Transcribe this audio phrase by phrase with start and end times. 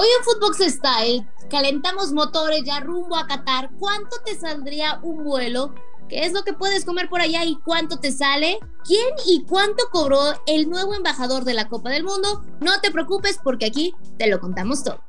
[0.00, 3.68] Hoy en Footbox Style calentamos motores ya rumbo a Qatar.
[3.80, 5.74] ¿Cuánto te saldría un vuelo?
[6.08, 8.60] ¿Qué es lo que puedes comer por allá y cuánto te sale?
[8.86, 12.44] ¿Quién y cuánto cobró el nuevo embajador de la Copa del Mundo?
[12.60, 15.02] No te preocupes porque aquí te lo contamos todo.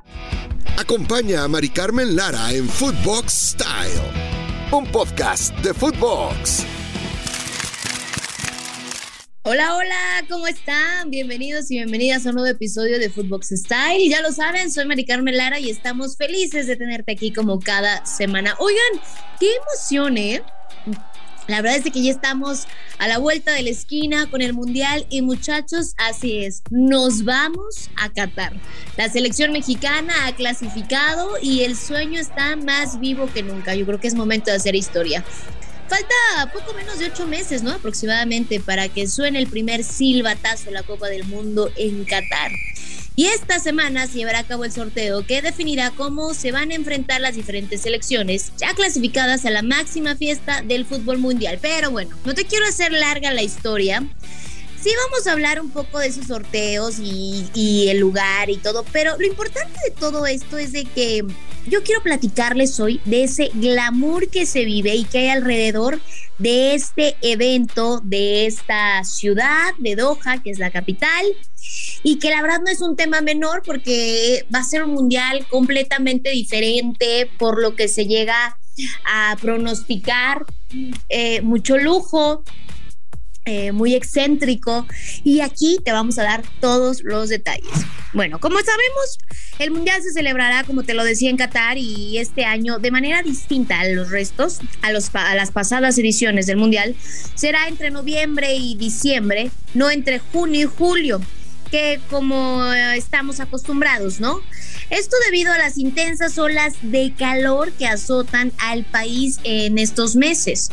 [0.76, 4.02] Acompaña a Mari Carmen Lara en Footbox Style,
[4.72, 6.79] un podcast de Footbox.
[9.42, 11.08] Hola, hola, ¿cómo están?
[11.08, 14.06] Bienvenidos y bienvenidas a un nuevo episodio de Footbox Style.
[14.06, 18.04] Ya lo saben, soy Mari Carmen Lara y estamos felices de tenerte aquí como cada
[18.04, 18.54] semana.
[18.58, 19.00] Oigan,
[19.40, 20.42] qué emoción, ¿eh?
[21.48, 22.66] La verdad es que ya estamos
[22.98, 27.88] a la vuelta de la esquina con el Mundial y muchachos, así es, nos vamos
[27.96, 28.52] a Qatar.
[28.98, 33.74] La selección mexicana ha clasificado y el sueño está más vivo que nunca.
[33.74, 35.24] Yo creo que es momento de hacer historia.
[35.90, 37.72] Falta poco menos de ocho meses, ¿no?
[37.72, 42.52] Aproximadamente para que suene el primer silbatazo de la Copa del Mundo en Qatar.
[43.16, 46.76] Y esta semana se llevará a cabo el sorteo que definirá cómo se van a
[46.76, 51.58] enfrentar las diferentes selecciones ya clasificadas a la máxima fiesta del fútbol mundial.
[51.60, 54.00] Pero bueno, no te quiero hacer larga la historia.
[54.80, 59.18] Sí vamos a hablar un poco de esos sorteos y, el lugar y todo, pero
[59.18, 61.24] lo importante de todo esto es de que
[61.66, 66.00] yo quiero platicarles hoy de ese glamour que se vive y que hay alrededor
[66.38, 71.24] de este evento, de esta ciudad de Doha, que es la capital,
[72.02, 75.46] y que la verdad no es un tema menor porque va a ser un mundial
[75.48, 78.56] completamente diferente por lo que se llega
[79.04, 80.46] a pronosticar,
[81.08, 82.42] eh, mucho lujo,
[83.44, 84.86] eh, muy excéntrico
[85.24, 87.68] y aquí te vamos a dar todos los detalles.
[88.12, 89.18] Bueno, como sabemos,
[89.60, 93.22] el Mundial se celebrará, como te lo decía, en Qatar y este año de manera
[93.22, 96.96] distinta a los restos, a, los, a las pasadas ediciones del Mundial,
[97.34, 101.20] será entre noviembre y diciembre, no entre junio y julio
[101.70, 104.40] que como eh, estamos acostumbrados, ¿no?
[104.90, 110.70] Esto debido a las intensas olas de calor que azotan al país en estos meses.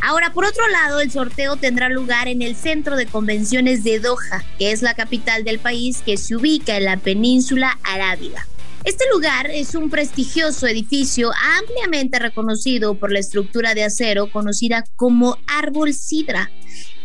[0.00, 4.44] Ahora, por otro lado, el sorteo tendrá lugar en el Centro de Convenciones de Doha,
[4.58, 8.46] que es la capital del país que se ubica en la península arábiga.
[8.84, 15.38] Este lugar es un prestigioso edificio ampliamente reconocido por la estructura de acero conocida como
[15.46, 16.50] árbol sidra.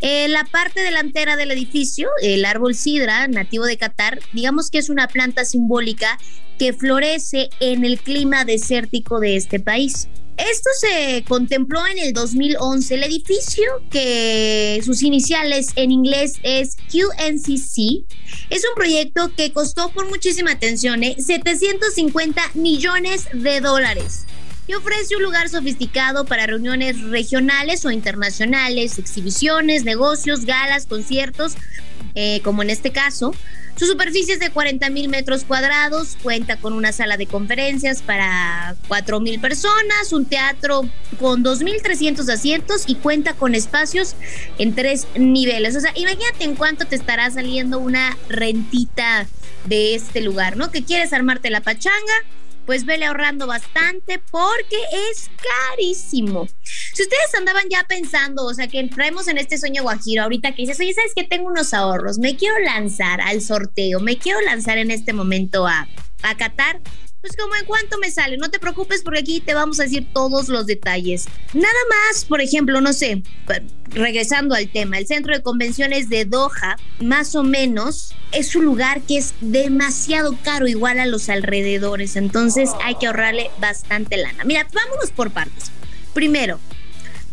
[0.02, 5.08] La parte delantera del edificio, el árbol sidra, nativo de Qatar, digamos que es una
[5.08, 6.18] planta simbólica
[6.58, 10.08] que florece en el clima desértico de este país.
[10.38, 12.94] Esto se contempló en el 2011.
[12.94, 18.06] El edificio, que sus iniciales en inglés es QNCC,
[18.50, 22.46] es un proyecto que costó por muchísima atención, 750 ¿eh?
[22.54, 24.28] millones de dólares
[24.68, 31.54] y ofrece un lugar sofisticado para reuniones regionales o internacionales, exhibiciones, negocios, galas, conciertos,
[32.20, 33.32] eh, como en este caso.
[33.76, 38.76] Su superficie es de 40 mil metros cuadrados, cuenta con una sala de conferencias para
[38.88, 40.90] 4 mil personas, un teatro
[41.20, 44.16] con 2.300 asientos y cuenta con espacios
[44.58, 45.76] en tres niveles.
[45.76, 49.28] O sea, imagínate en cuánto te estará saliendo una rentita
[49.66, 50.72] de este lugar, ¿no?
[50.72, 52.24] Que quieres armarte la pachanga,
[52.68, 54.76] pues vele ahorrando bastante porque
[55.10, 55.32] es
[55.72, 56.48] carísimo.
[56.94, 60.64] Si ustedes andaban ya pensando, o sea, que entremos en este sueño guajiro, ahorita que
[60.64, 64.78] dices, oye, ¿sabes que Tengo unos ahorros, me quiero lanzar al sorteo, me quiero lanzar
[64.78, 65.88] en este momento a,
[66.24, 66.82] a Qatar
[67.22, 70.08] pues como en cuánto me sale, no te preocupes porque aquí te vamos a decir
[70.14, 71.26] todos los detalles.
[71.54, 73.24] Nada más, por ejemplo, no sé,
[73.90, 79.02] regresando al tema, el centro de convenciones de Doha, más o menos, es un lugar
[79.02, 84.44] que es demasiado caro igual a los alrededores, entonces hay que ahorrarle bastante lana.
[84.44, 85.72] Mira, vámonos por partes.
[86.14, 86.60] Primero,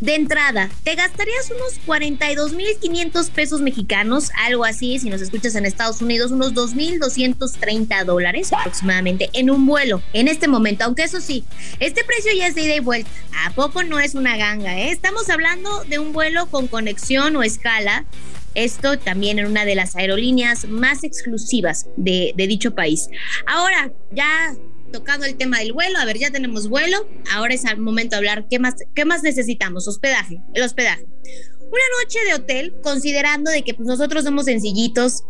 [0.01, 6.03] de entrada, te gastarías unos 42.500 pesos mexicanos, algo así, si nos escuchas en Estados
[6.03, 10.85] Unidos, unos 2.230 dólares aproximadamente en un vuelo en este momento.
[10.85, 11.45] Aunque eso sí,
[11.81, 13.11] este precio ya es de ida y vuelta.
[13.47, 14.79] ¿A poco no es una ganga?
[14.79, 14.91] Eh?
[14.91, 18.05] Estamos hablando de un vuelo con conexión o escala
[18.55, 23.09] esto también en una de las aerolíneas más exclusivas de, de, dicho país.
[23.47, 24.55] Ahora, ya
[24.93, 28.19] tocado el tema del vuelo, a ver, ya tenemos vuelo, ahora es el momento de
[28.19, 31.07] hablar qué más, qué más necesitamos, hospedaje, el hospedaje.
[31.75, 35.25] Una noche de hotel, considerando de que pues, nosotros somos sencillitos,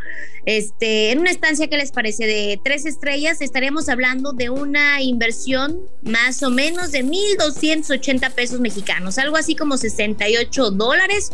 [0.45, 5.81] este, en una estancia que les parece de tres estrellas, estaríamos hablando de una inversión
[6.03, 11.31] más o menos de 1.280 pesos mexicanos, algo así como 68 dólares,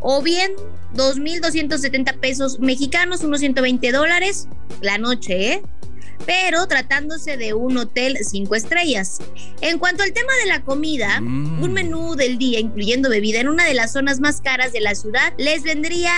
[0.00, 0.52] o bien
[0.94, 4.48] 2.270 pesos mexicanos, unos 120 dólares
[4.80, 5.62] la noche, ¿eh?
[6.26, 9.18] Pero tratándose de un hotel cinco estrellas.
[9.60, 11.62] En cuanto al tema de la comida, mm.
[11.62, 14.94] un menú del día, incluyendo bebida, en una de las zonas más caras de la
[14.94, 16.12] ciudad, les vendría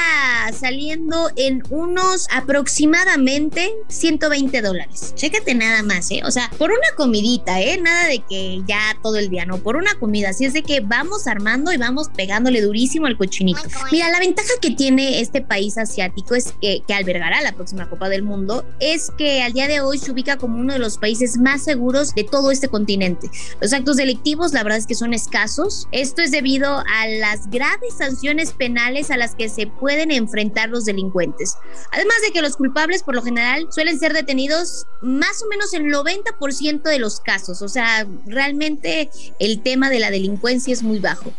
[0.58, 5.14] saliendo en unos aproximadamente 120 dólares.
[5.14, 6.22] Chécate nada más, ¿eh?
[6.24, 7.78] O sea, por una comidita, ¿eh?
[7.80, 10.30] Nada de que ya todo el día, no, por una comida.
[10.30, 13.60] Así es de que vamos armando y vamos pegándole durísimo al cochinito.
[13.92, 18.08] Mira, la ventaja que tiene este país asiático es que, que albergará la próxima Copa
[18.08, 21.38] del Mundo es que al día de hoy se ubica como uno de los países
[21.38, 23.30] más seguros de todo este continente.
[23.60, 25.88] Los actos delictivos, la verdad es que son escasos.
[25.92, 30.84] Esto es debido a las graves sanciones penales a las que se pueden enfrentar los
[30.84, 31.54] delincuentes.
[31.92, 35.90] Además de que los culpables por lo general suelen ser detenidos más o menos en
[35.90, 37.62] 90% de los casos.
[37.62, 41.32] O sea, realmente el tema de la delincuencia es muy bajo.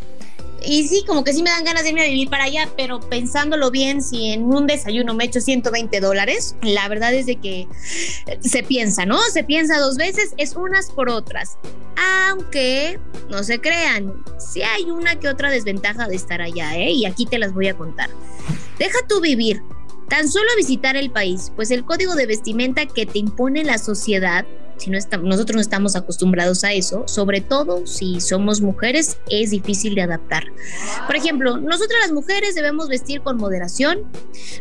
[0.64, 3.00] Y sí, como que sí me dan ganas de irme a vivir para allá, pero
[3.00, 7.68] pensándolo bien, si en un desayuno me echo 120 dólares, la verdad es de que
[8.40, 9.18] se piensa, ¿no?
[9.32, 11.58] Se piensa dos veces, es unas por otras.
[12.28, 12.98] Aunque,
[13.28, 16.90] no se crean, sí hay una que otra desventaja de estar allá, ¿eh?
[16.90, 18.10] Y aquí te las voy a contar.
[18.78, 19.62] Deja tú vivir,
[20.08, 24.44] tan solo visitar el país, pues el código de vestimenta que te impone la sociedad
[24.76, 29.94] si no nosotros no estamos acostumbrados a eso, sobre todo si somos mujeres, es difícil
[29.94, 30.44] de adaptar.
[31.06, 34.00] Por ejemplo, nosotras las mujeres debemos vestir con moderación,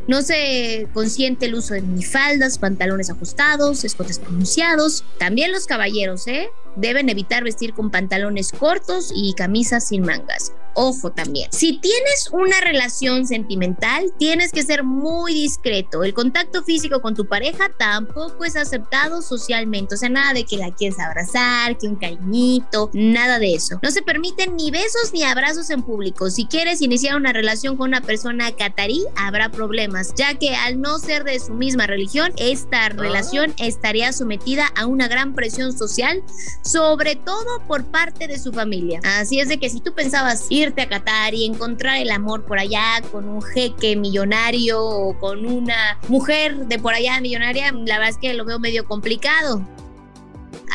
[0.07, 6.49] no se consiente el uso de minifaldas, pantalones ajustados, escotes pronunciados, también los caballeros, ¿eh?
[6.75, 10.53] Deben evitar vestir con pantalones cortos y camisas sin mangas.
[10.73, 16.03] Ojo también, si tienes una relación sentimental, tienes que ser muy discreto.
[16.03, 19.95] El contacto físico con tu pareja tampoco es aceptado socialmente.
[19.95, 23.79] O sea, nada de que la quieres abrazar, que un cariñito, nada de eso.
[23.83, 26.29] No se permiten ni besos ni abrazos en público.
[26.29, 30.99] Si quieres iniciar una relación con una persona catarí, habrá problemas, ya que al no
[30.99, 36.23] ser de su misma religión, esta relación estaría sometida a una gran presión social
[36.61, 38.99] sobre todo por parte de su familia.
[39.03, 42.59] Así es de que si tú pensabas irte a Qatar y encontrar el amor por
[42.59, 48.09] allá con un jeque millonario o con una mujer de por allá millonaria, la verdad
[48.09, 49.65] es que lo veo medio complicado.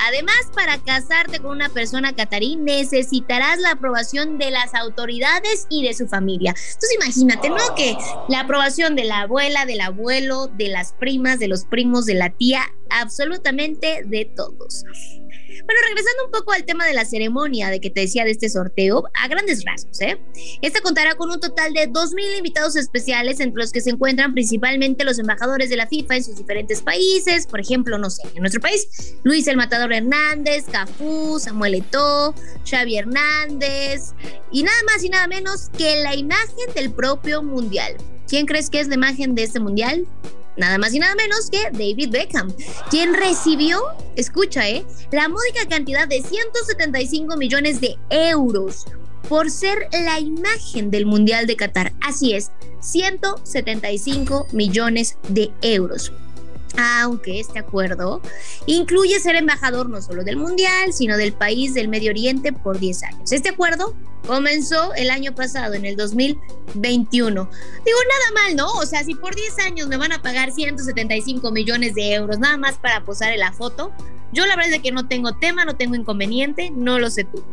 [0.09, 5.95] Además, para casarte con una persona catarí necesitarás la aprobación de las autoridades y de
[5.95, 6.51] su familia.
[6.51, 7.75] Entonces imagínate, ¿no?
[7.75, 7.97] Que
[8.29, 12.31] la aprobación de la abuela, del abuelo, de las primas, de los primos, de la
[12.31, 14.85] tía, absolutamente de todos.
[15.65, 18.49] Bueno, regresando un poco al tema de la ceremonia de que te decía de este
[18.49, 20.19] sorteo, a grandes rasgos, ¿eh?
[20.61, 25.05] Esta contará con un total de 2.000 invitados especiales, entre los que se encuentran principalmente
[25.05, 27.47] los embajadores de la FIFA en sus diferentes países.
[27.47, 32.35] Por ejemplo, no sé, en nuestro país, Luis el Matador Hernández, Cafú, Samuel Eto'o,
[32.69, 34.13] Xavi Hernández,
[34.53, 37.97] y nada más y nada menos que la imagen del propio Mundial.
[38.29, 40.07] ¿Quién crees que es la imagen de este Mundial?
[40.57, 42.53] Nada más y nada menos que David Beckham,
[42.91, 43.81] quien recibió,
[44.17, 48.87] escucha, eh, la módica cantidad de 175 millones de euros
[49.29, 51.93] por ser la imagen del Mundial de Qatar.
[52.01, 52.51] Así es,
[52.81, 56.13] 175 millones de euros
[56.79, 58.21] aunque este acuerdo
[58.67, 63.03] incluye ser embajador no solo del Mundial, sino del país del Medio Oriente por 10
[63.05, 63.33] años.
[63.33, 63.95] Este acuerdo
[64.27, 67.51] comenzó el año pasado, en el 2021.
[67.85, 68.73] Digo, nada mal, ¿no?
[68.73, 72.57] O sea, si por 10 años me van a pagar 175 millones de euros nada
[72.57, 73.93] más para posar en la foto,
[74.33, 77.45] yo la verdad es que no tengo tema, no tengo inconveniente, no lo sé tú.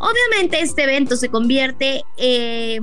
[0.00, 2.04] Obviamente este evento se convierte...
[2.16, 2.80] Eh,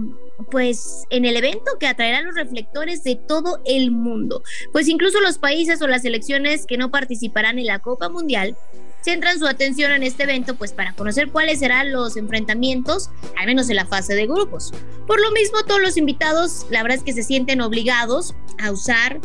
[0.51, 5.37] pues en el evento que atraerá los reflectores de todo el mundo, pues incluso los
[5.37, 8.57] países o las selecciones que no participarán en la Copa Mundial
[9.05, 13.69] centran su atención en este evento pues para conocer cuáles serán los enfrentamientos, al menos
[13.69, 14.73] en la fase de grupos.
[15.05, 19.21] Por lo mismo, todos los invitados, la verdad es que se sienten obligados a usar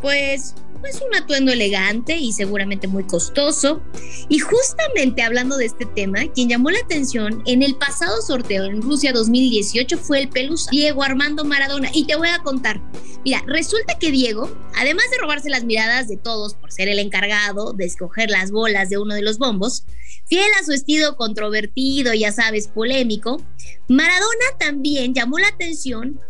[0.00, 0.54] pues
[0.86, 3.82] es un atuendo elegante y seguramente muy costoso.
[4.28, 8.82] Y justamente hablando de este tema, quien llamó la atención en el pasado sorteo en
[8.82, 11.90] Rusia 2018 fue el pelus Diego Armando Maradona.
[11.92, 12.80] Y te voy a contar.
[13.24, 17.72] Mira, resulta que Diego, además de robarse las miradas de todos por ser el encargado
[17.72, 19.84] de escoger las bolas de uno de los bombos,
[20.26, 23.42] fiel a su estilo controvertido, ya sabes, polémico,
[23.88, 26.20] Maradona también llamó la atención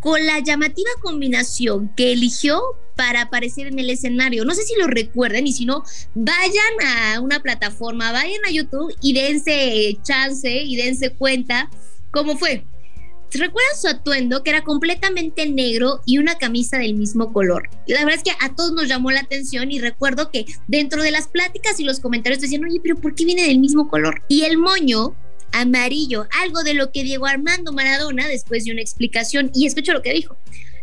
[0.00, 2.60] con la llamativa combinación que eligió
[2.96, 4.44] para aparecer en el escenario.
[4.44, 5.84] No sé si lo recuerden y si no,
[6.14, 11.70] vayan a una plataforma, vayan a YouTube y dense chance y dense cuenta
[12.10, 12.64] cómo fue.
[13.32, 17.68] ¿Recuerdan su atuendo que era completamente negro y una camisa del mismo color?
[17.88, 21.10] La verdad es que a todos nos llamó la atención y recuerdo que dentro de
[21.10, 24.22] las pláticas y los comentarios decían, oye, pero ¿por qué viene del mismo color?
[24.28, 25.16] Y el moño
[25.50, 30.02] amarillo, algo de lo que Diego Armando Maradona después de una explicación y escucho lo
[30.02, 30.36] que dijo.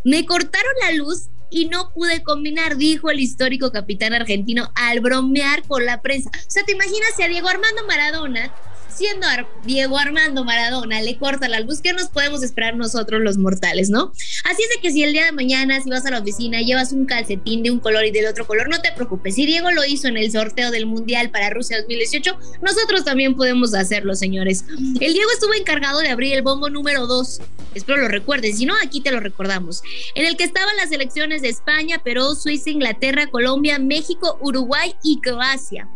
[0.03, 5.67] Me cortaron la luz y no pude combinar, dijo el histórico capitán argentino al bromear
[5.67, 6.31] con la prensa.
[6.33, 8.51] O sea, ¿te imaginas si a Diego Armando Maradona
[8.95, 9.27] siendo
[9.65, 14.11] Diego Armando Maradona le corta la luz, ¿qué nos podemos esperar nosotros los mortales, no?
[14.45, 16.91] Así es de que si el día de mañana, si vas a la oficina, llevas
[16.91, 19.35] un calcetín de un color y del otro color, no te preocupes.
[19.35, 23.73] Si Diego lo hizo en el sorteo del Mundial para Rusia 2018, nosotros también podemos
[23.73, 24.65] hacerlo, señores.
[24.99, 27.41] El Diego estuvo encargado de abrir el bombo número 2.
[27.73, 29.81] Espero lo recuerdes, si no, aquí te lo recordamos.
[30.15, 35.21] En el que estaban las selecciones de España, Perú, Suiza, Inglaterra, Colombia, México, Uruguay y
[35.21, 35.87] Croacia.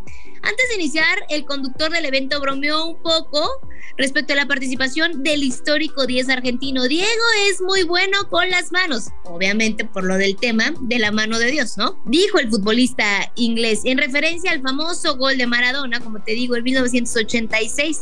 [0.46, 3.50] Antes de iniciar, el conductor del evento bromeó un poco
[3.98, 6.84] respecto a la participación del histórico 10 argentino.
[6.84, 11.40] Diego es muy bueno con las manos, obviamente por lo del tema de la mano
[11.40, 12.00] de Dios, ¿no?
[12.06, 16.64] Dijo el futbolista inglés en referencia al famoso gol de Maradona, como te digo, en
[16.64, 18.02] 1986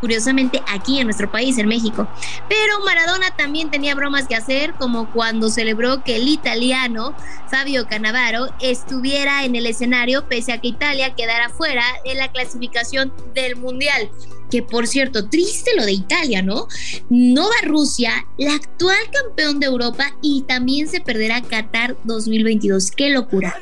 [0.00, 2.08] curiosamente aquí en nuestro país, en México.
[2.48, 7.14] Pero Maradona también tenía bromas que hacer, como cuando celebró que el italiano
[7.50, 13.12] Fabio Cannavaro estuviera en el escenario pese a que Italia quedara fuera en la clasificación
[13.34, 14.10] del Mundial
[14.50, 16.68] que por cierto, triste lo de Italia, ¿no?
[17.10, 22.90] No va Rusia, la actual campeón de Europa, y también se perderá Qatar 2022.
[22.90, 23.54] ¡Qué locura!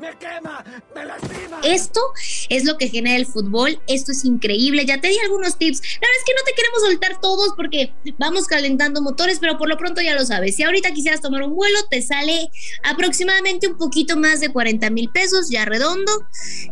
[0.00, 0.64] Me quema,
[0.94, 1.60] me lastima.
[1.62, 2.00] Esto
[2.48, 4.84] es lo que genera el fútbol, esto es increíble.
[4.86, 5.80] Ya te di algunos tips.
[5.80, 9.68] La verdad es que no te queremos soltar todos porque vamos calentando motores, pero por
[9.68, 10.56] lo pronto ya lo sabes.
[10.56, 12.50] Si ahorita quisieras tomar un vuelo, te sale
[12.82, 16.12] aproximadamente un poquito más de 40 mil pesos, ya redondo.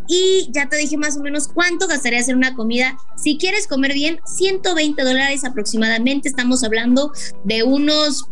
[0.09, 3.93] Y ya te dije más o menos cuánto gastarías en una comida si quieres comer
[3.93, 6.29] bien, 120 dólares aproximadamente.
[6.29, 7.13] Estamos hablando
[7.45, 8.29] de unos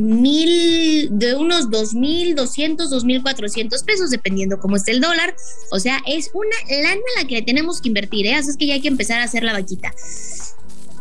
[0.00, 5.34] mil, de unos dos mil doscientos, dos mil cuatrocientos pesos, dependiendo cómo esté el dólar.
[5.70, 8.34] O sea, es una lana la que tenemos que invertir, ¿eh?
[8.34, 9.92] Así es que ya hay que empezar a hacer la vaquita.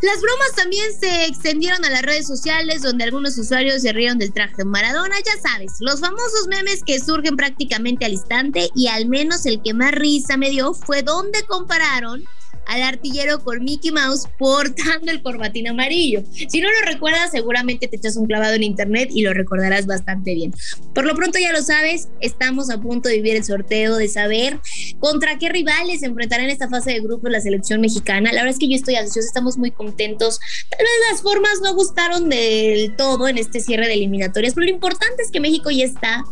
[0.02, 4.32] Las bromas también se extendieron a las redes sociales donde algunos usuarios se rieron del
[4.32, 9.08] traje de Maradona, ya sabes, los famosos memes que surgen prácticamente al instante y al
[9.08, 12.24] menos el que más risa me dio fue donde compararon
[12.70, 16.24] al artillero con Mickey Mouse portando el corbatín amarillo.
[16.48, 20.36] Si no lo recuerdas, seguramente te echas un clavado en internet y lo recordarás bastante
[20.36, 20.54] bien.
[20.94, 24.60] Por lo pronto ya lo sabes, estamos a punto de vivir el sorteo, de saber
[25.00, 28.32] contra qué rivales se enfrentarán en esta fase de grupos la selección mexicana.
[28.32, 30.40] La verdad es que yo estoy ansiosa, estamos muy contentos.
[30.70, 34.72] Tal vez las formas no gustaron del todo en este cierre de eliminatorias, pero lo
[34.72, 36.24] importante es que México ya está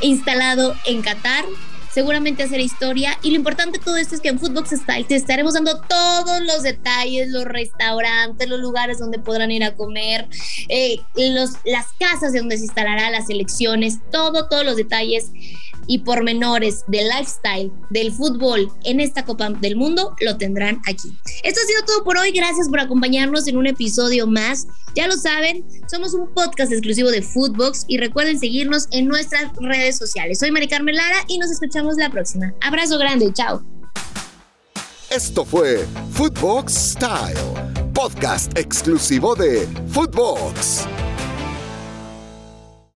[0.00, 1.44] instalado en Qatar
[1.92, 3.18] seguramente hacer historia.
[3.22, 6.40] Y lo importante de todo esto es que en Footbox Style te estaremos dando todos
[6.42, 10.28] los detalles, los restaurantes, los lugares donde podrán ir a comer,
[10.68, 15.30] eh, los, las casas de donde se instalará las elecciones, todo, todos los detalles
[15.90, 21.08] y pormenores del lifestyle del fútbol en esta Copa del Mundo lo tendrán aquí.
[21.42, 22.30] Esto ha sido todo por hoy.
[22.30, 24.68] Gracias por acompañarnos en un episodio más.
[24.94, 29.98] Ya lo saben, somos un podcast exclusivo de Footbox y recuerden seguirnos en nuestras redes
[29.98, 30.38] sociales.
[30.38, 32.54] Soy Mari Carmen Lara y nos escuchamos la próxima.
[32.60, 33.60] Abrazo grande, chao.
[35.10, 40.86] Esto fue Footbox Style, podcast exclusivo de Footbox.